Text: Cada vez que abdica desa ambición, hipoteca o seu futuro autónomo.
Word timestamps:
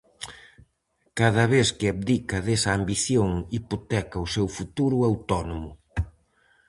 Cada 1.19 1.45
vez 1.53 1.67
que 1.77 1.87
abdica 1.93 2.37
desa 2.47 2.71
ambición, 2.79 3.29
hipoteca 3.57 4.17
o 4.25 4.31
seu 4.35 4.47
futuro 4.57 4.97
autónomo. 5.09 5.69